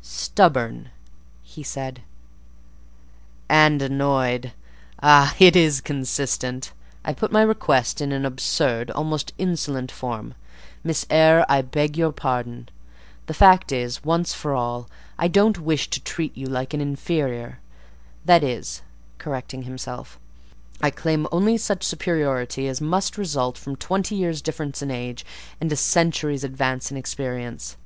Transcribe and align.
"Stubborn?" 0.00 0.90
he 1.42 1.64
said, 1.64 2.02
"and 3.48 3.82
annoyed. 3.82 4.52
Ah! 5.02 5.34
it 5.40 5.56
is 5.56 5.80
consistent. 5.80 6.70
I 7.04 7.12
put 7.12 7.32
my 7.32 7.42
request 7.42 8.00
in 8.00 8.12
an 8.12 8.24
absurd, 8.24 8.92
almost 8.92 9.32
insolent 9.38 9.90
form. 9.90 10.34
Miss 10.84 11.04
Eyre, 11.10 11.44
I 11.48 11.62
beg 11.62 11.96
your 11.98 12.12
pardon. 12.12 12.68
The 13.26 13.34
fact 13.34 13.72
is, 13.72 14.04
once 14.04 14.32
for 14.32 14.54
all, 14.54 14.88
I 15.18 15.26
don't 15.26 15.58
wish 15.58 15.90
to 15.90 15.98
treat 16.00 16.36
you 16.36 16.46
like 16.46 16.72
an 16.72 16.80
inferior: 16.80 17.58
that 18.24 18.44
is" 18.44 18.82
(correcting 19.18 19.62
himself), 19.62 20.16
"I 20.80 20.90
claim 20.90 21.26
only 21.32 21.56
such 21.58 21.82
superiority 21.82 22.68
as 22.68 22.80
must 22.80 23.18
result 23.18 23.58
from 23.58 23.74
twenty 23.74 24.14
years' 24.14 24.42
difference 24.42 24.80
in 24.80 24.92
age 24.92 25.26
and 25.60 25.72
a 25.72 25.76
century's 25.76 26.44
advance 26.44 26.92
in 26.92 26.96
experience. 26.96 27.76